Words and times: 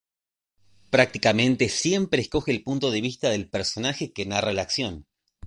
Prácticamente 0.89 1.69
siempre 1.69 2.21
escoge 2.23 2.49
el 2.49 2.63
punto 2.63 2.89
de 2.89 3.01
vista 3.01 3.29
del 3.29 3.47
personaje 3.47 4.11
que 4.11 4.25
narra 4.25 4.51
la 4.51 4.63
acción. 4.63 5.05